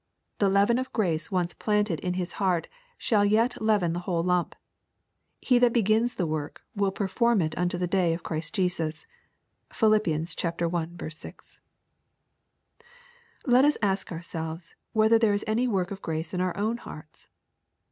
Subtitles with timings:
[0.39, 2.67] The leaven of grace once planted in his heart,
[2.97, 4.55] shall yet leaven the whole lump,"
[5.41, 9.05] He that begins the work, will perform it unto the day of Jesus
[9.69, 9.93] Christ.'' (Phil.
[9.93, 11.09] i.
[11.19, 11.59] 6.)
[13.45, 17.27] Let us ask ourselves whether there is any work of grace in our own hearts.